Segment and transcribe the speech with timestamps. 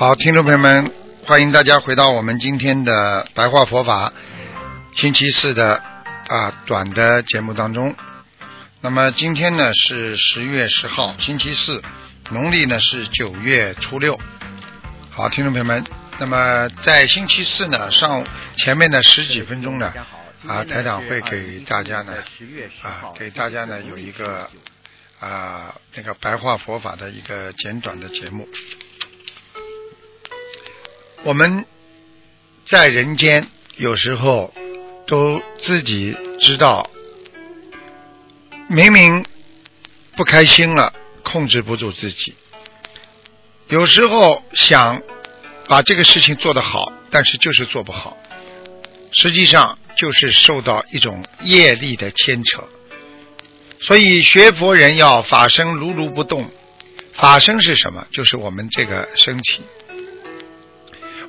[0.00, 0.90] 好，听众朋友们，
[1.26, 4.14] 欢迎大家回到我们今天的白话佛法
[4.94, 5.74] 星期四的
[6.26, 7.94] 啊短的节目当中。
[8.80, 11.82] 那么今天呢是十月十号，星期四，
[12.30, 14.18] 农历呢是九月初六。
[15.10, 15.84] 好，听众朋友们，
[16.18, 18.24] 那么在星期四呢上
[18.56, 19.92] 前面的十几分钟呢
[20.46, 22.14] 啊台长会给大家呢
[22.80, 24.48] 啊给大家呢有一个
[25.20, 28.48] 啊那个白话佛法的一个简短的节目。
[31.22, 31.66] 我们
[32.64, 34.54] 在人间有时候
[35.06, 36.88] 都自己知道，
[38.68, 39.24] 明明
[40.16, 42.34] 不开心了，控制不住自己。
[43.68, 45.02] 有时候想
[45.66, 48.16] 把这个事情做得好，但是就是做不好。
[49.12, 52.64] 实际上就是受到一种业力的牵扯。
[53.78, 56.50] 所以学佛人要法身如如不动。
[57.12, 58.06] 法身是什么？
[58.10, 59.62] 就是我们这个身体。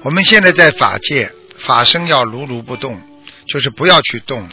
[0.04, 3.00] 我们现在在法界，法身要如如不动，
[3.48, 4.50] 就是不要去动，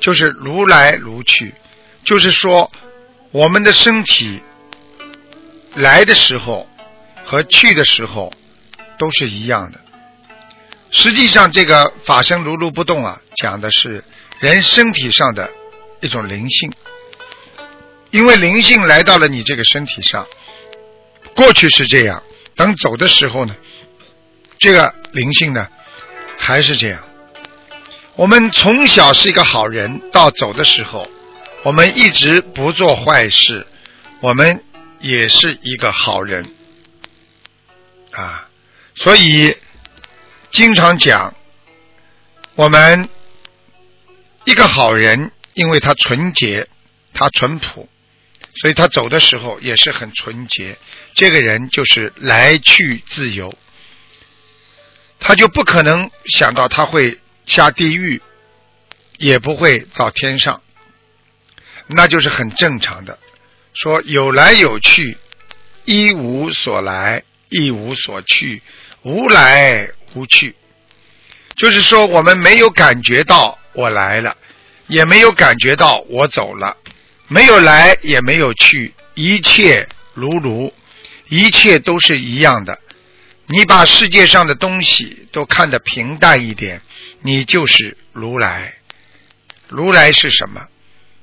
[0.00, 1.54] 就是如来如去，
[2.02, 2.72] 就是说
[3.30, 4.40] 我们的身体
[5.74, 6.66] 来的时候
[7.24, 8.32] 和去的时候
[8.98, 9.80] 都是一样的。
[10.90, 14.02] 实际上，这个法身如如不动啊，讲的是
[14.38, 15.50] 人身体上的
[16.00, 16.72] 一种灵性，
[18.10, 20.26] 因为灵性来到了你这个身体上，
[21.36, 22.22] 过去是这样，
[22.54, 23.54] 等走的时候呢？
[24.64, 25.68] 这个灵性呢，
[26.38, 27.04] 还是这样。
[28.16, 31.06] 我们从小是一个好人，到走的时候，
[31.64, 33.66] 我们一直不做坏事，
[34.20, 34.64] 我们
[35.00, 36.46] 也是一个好人
[38.12, 38.48] 啊。
[38.94, 39.54] 所以
[40.50, 41.34] 经常讲，
[42.54, 43.06] 我们
[44.46, 46.66] 一个好人，因为他纯洁，
[47.12, 47.86] 他淳朴，
[48.62, 50.78] 所以他走的时候也是很纯洁。
[51.12, 53.52] 这个人就是来去自由。
[55.18, 58.20] 他就不可能想到他会下地狱，
[59.18, 60.62] 也不会到天上，
[61.86, 63.18] 那就是很正常的。
[63.72, 65.16] 说有来有去，
[65.84, 68.62] 一无所来，一无所去，
[69.02, 70.54] 无来无去。
[71.56, 74.36] 就是说，我们没有感觉到我来了，
[74.86, 76.76] 也没有感觉到我走了，
[77.28, 80.72] 没有来也没有去，一切如如，
[81.28, 82.78] 一切都是一样的。
[83.46, 86.80] 你把世界上的东西都看得平淡一点，
[87.20, 88.74] 你就是如来。
[89.68, 90.66] 如来是什么？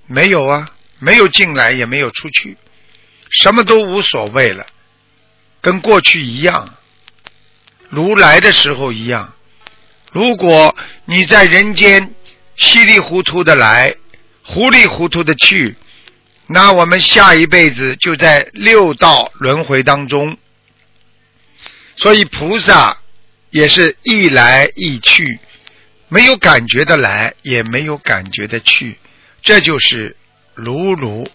[0.08, 2.58] 没有啊，没有进来，也没有出去，
[3.30, 4.66] 什么都无所谓了，
[5.62, 6.76] 跟过去一样。
[7.90, 9.34] 如来的时候一样。
[10.12, 12.14] 如果你在人间
[12.56, 13.96] 稀里糊涂的来，
[14.44, 15.76] 糊里糊涂的去，
[16.48, 20.38] 那我们下一辈子就在六道轮回当中。
[22.02, 22.98] 所以菩萨
[23.52, 25.40] 也是一来一去，
[26.08, 28.98] 没有感觉的来，也没有感觉的去，
[29.44, 30.18] 这就是
[30.56, 31.30] 如如。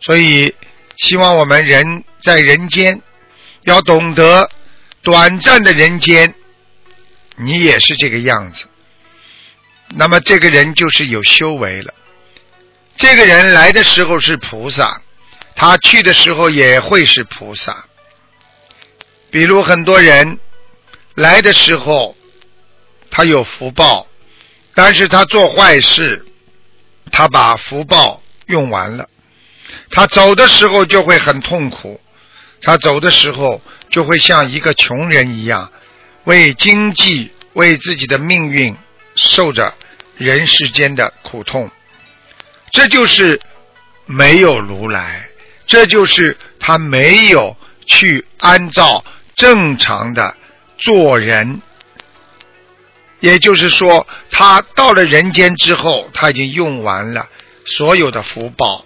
[0.00, 0.54] 所以
[0.96, 3.02] 希望我们人在人间
[3.62, 4.48] 要懂得
[5.02, 6.32] 短暂的人间，
[7.34, 8.66] 你也是这个样子。
[9.88, 11.92] 那么这个人就是有修为了。
[12.96, 15.02] 这个人来的时候是菩萨，
[15.56, 17.86] 他去的时候也会是菩萨。
[19.30, 20.38] 比如很多人
[21.14, 22.16] 来的时候，
[23.10, 24.06] 他有福报，
[24.74, 26.24] 但是他做坏事，
[27.10, 29.08] 他把福报用完了，
[29.90, 32.00] 他走的时候就会很痛苦，
[32.62, 33.60] 他走的时候
[33.90, 35.70] 就会像一个穷人一样，
[36.24, 38.76] 为经济、为自己的命运
[39.14, 39.74] 受着
[40.16, 41.70] 人世间的苦痛，
[42.70, 43.40] 这就是
[44.06, 45.28] 没有如来，
[45.66, 47.56] 这就是他没有
[47.86, 49.04] 去按照。
[49.36, 50.34] 正常的
[50.78, 51.60] 做人，
[53.20, 57.28] 也就是说，他到了人间之后，他已经用完了
[57.66, 58.84] 所有的福报，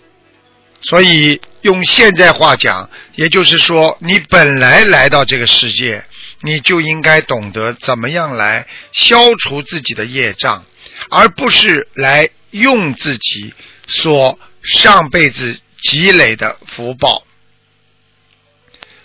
[0.82, 6.04] 所以用现在话讲，也就是说，你本来来到这个世界，
[6.40, 10.64] 你就应该懂得怎么样来消除自己的业障，
[11.10, 13.54] 而不是来用自己
[13.86, 17.22] 所上辈子积累的福报。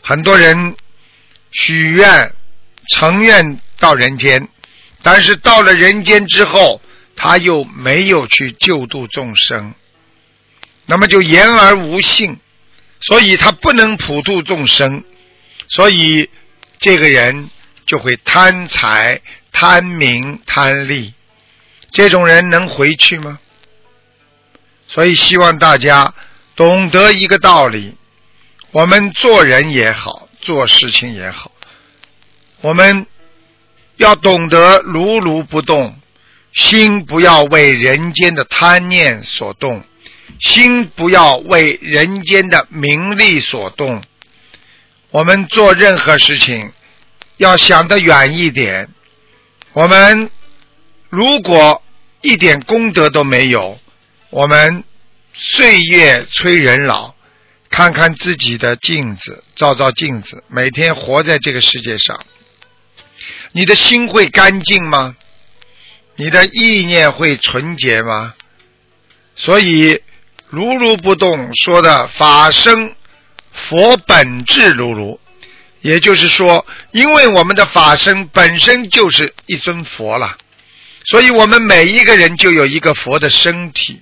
[0.01, 0.75] 很多人
[1.57, 2.33] 许愿、
[2.89, 4.47] 成愿到人间，
[5.01, 6.81] 但是到了人间之后，
[7.15, 9.73] 他又没有去救度众生，
[10.85, 12.37] 那么就言而无信，
[12.99, 15.03] 所以他不能普度众生，
[15.69, 16.29] 所以
[16.79, 17.49] 这个人
[17.85, 21.13] 就会贪财、贪名、贪利。
[21.91, 23.39] 这种人能回去吗？
[24.87, 26.13] 所以希望大家
[26.55, 27.95] 懂得一个道理：
[28.71, 31.51] 我们做人也好，做事情也好，
[32.61, 33.07] 我们
[33.97, 35.99] 要懂得如如不动，
[36.53, 39.83] 心不要为人间的贪念所动，
[40.39, 44.03] 心不要为人间的名利所动。
[45.09, 46.71] 我们做任何事情
[47.37, 48.87] 要想得远一点。
[49.73, 50.29] 我们
[51.09, 51.81] 如果
[52.21, 53.79] 一点功德都没有，
[54.29, 54.83] 我们
[55.33, 57.14] 岁月催人老。
[57.75, 62.17] 看看自己的镜子，照照镜子，每天活在这个世界上，
[63.51, 65.17] 你的心会干净吗？
[66.15, 68.33] 你的意念会纯洁吗？
[69.35, 70.01] 所以
[70.47, 72.95] 如如不动说的法生
[73.51, 75.19] 佛本质如如，
[75.81, 80.37] 也就是说，因为我们的法身本身就是一尊佛了。
[81.03, 84.01] 所以我们每一个人就有一个佛的身体，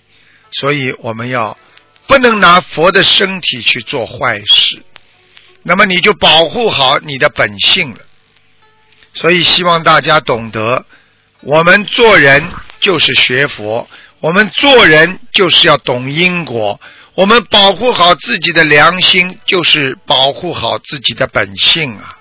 [0.52, 1.58] 所以我们要
[2.08, 4.84] 不能拿佛的身体去做坏事，
[5.64, 8.00] 那么你就保护好你的本性了。
[9.14, 10.86] 所以希望大家懂得，
[11.42, 12.44] 我们做人
[12.80, 13.88] 就是学佛，
[14.20, 16.82] 我们做人就是要懂因果，
[17.16, 22.18] 我们保护好自己的良心，就是保护好自己的本性啊。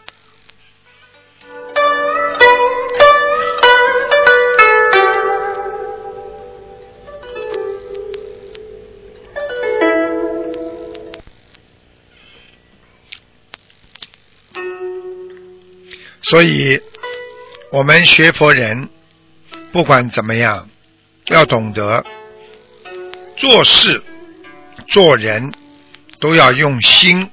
[16.33, 16.81] 所以，
[17.71, 18.89] 我们学佛人，
[19.71, 20.67] 不管怎么样，
[21.27, 22.03] 要懂得
[23.37, 24.03] 做事、
[24.89, 25.53] 做人
[26.21, 27.31] 都要用心。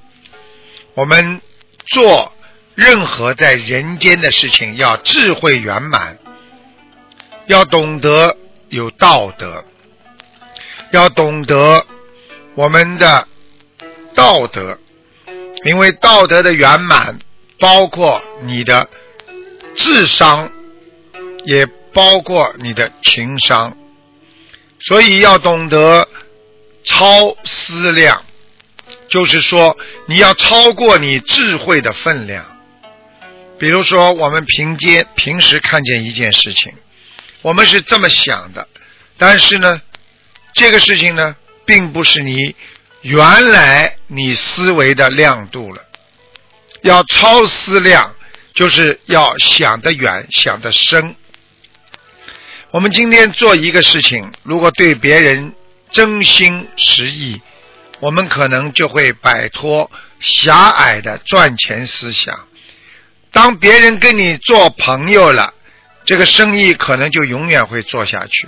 [0.95, 1.39] 我们
[1.85, 2.33] 做
[2.75, 6.17] 任何在人间的事情，要智慧圆满，
[7.47, 8.35] 要懂得
[8.67, 9.63] 有道德，
[10.91, 11.85] 要懂得
[12.53, 13.25] 我们的
[14.13, 14.77] 道德，
[15.63, 17.17] 因为道德的圆满。
[17.59, 18.89] 包括你的
[19.75, 20.51] 智商，
[21.43, 23.75] 也包括你的情商，
[24.79, 26.07] 所以要懂得
[26.83, 28.23] 超思量，
[29.09, 29.77] 就是说
[30.07, 32.45] 你要超过你智慧的分量。
[33.57, 36.73] 比如说，我们平间平时看见一件事情，
[37.41, 38.65] 我们是这么想的，
[39.17, 39.81] 但是呢，
[40.53, 41.35] 这个事情呢，
[41.65, 42.55] 并不是你
[43.01, 45.83] 原来你思维的亮度了。
[46.81, 48.15] 要超思量，
[48.53, 51.15] 就是要想得远，想得深。
[52.71, 55.53] 我们今天做一个事情，如果对别人
[55.89, 57.41] 真心实意，
[57.99, 59.89] 我们可能就会摆脱
[60.19, 62.47] 狭隘的赚钱思想。
[63.31, 65.53] 当别人跟你做朋友了，
[66.05, 68.47] 这个生意可能就永远会做下去。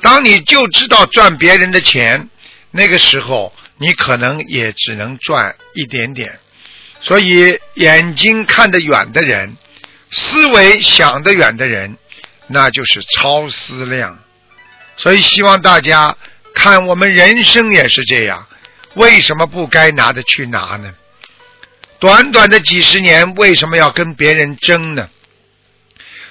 [0.00, 2.28] 当你就知道赚别人的钱，
[2.70, 6.40] 那个时候你可能也只能赚一点点。
[7.00, 9.56] 所以，眼睛看得远的人，
[10.10, 11.96] 思维想得远的人，
[12.46, 14.18] 那就是超思量。
[14.96, 16.16] 所以，希望大家
[16.54, 18.46] 看我们人生也是这样。
[18.96, 20.92] 为什么不该拿的去拿呢？
[21.98, 25.08] 短短的几十年，为什么要跟别人争呢？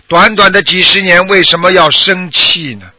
[0.08, 2.92] 短短的几十年，为什么要生气呢？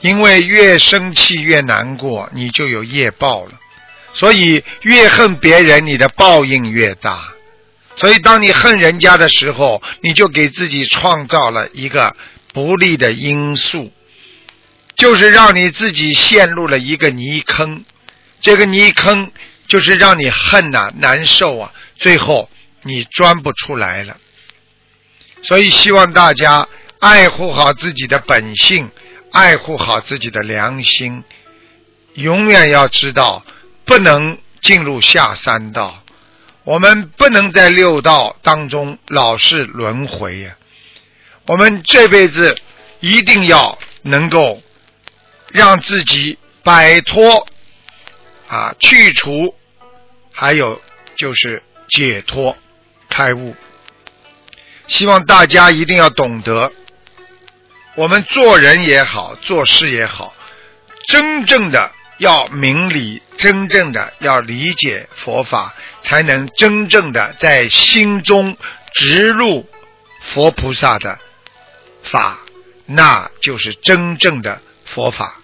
[0.00, 3.52] 因为越生气越难过，你就有业报了。
[4.14, 7.34] 所以越恨别人，你的报应越大。
[7.96, 12.14] 所以当你恨人家的时候，你就给自己创造了一个
[12.52, 13.92] 不利的因素，
[14.94, 17.84] 就是让你自己陷入了一个泥坑。
[18.40, 19.32] 这个泥坑
[19.66, 22.48] 就是让你恨呐、难受啊，最后
[22.82, 24.16] 你钻不出来了。
[25.42, 26.68] 所以希望大家
[27.00, 28.90] 爱护好自己的本性，
[29.32, 31.24] 爱护好自己的良心，
[32.14, 33.44] 永远要知道。
[33.88, 36.04] 不能进入下三道，
[36.62, 40.54] 我们不能在六道当中老是轮回呀。
[41.46, 42.54] 我们这辈子
[43.00, 44.62] 一定要能够
[45.50, 47.48] 让自己摆脱
[48.46, 49.54] 啊，去除，
[50.32, 50.78] 还有
[51.16, 52.54] 就是解脱、
[53.08, 53.56] 开悟。
[54.86, 56.70] 希望大家一定要懂得，
[57.94, 60.34] 我们做人也好，做事也好，
[61.06, 68.56] 真正的要明理，真正的要理解佛法，才能真正的在心中
[68.94, 69.68] 植入
[70.20, 71.18] 佛菩萨的
[72.02, 72.38] 法，
[72.86, 75.36] 那就是真正的佛法。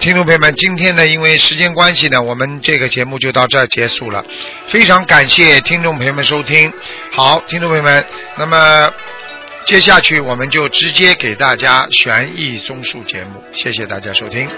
[0.00, 4.24] 听众朋友们，今天呢，因为时间关系呢，我们这个节目就到这儿结束了。
[4.66, 6.72] 非常感谢听众朋友们收听。
[7.12, 8.02] 好，听众朋友们，
[8.38, 8.90] 那么
[9.66, 14.48] 接下去我们就直接给大家悬疑综述节目，谢谢大家收听。